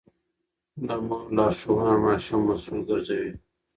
د 0.87 0.89
مور 1.05 1.23
لارښوونه 1.37 1.93
ماشوم 2.03 2.41
مسوول 2.47 2.81
ګرځوي. 2.89 3.31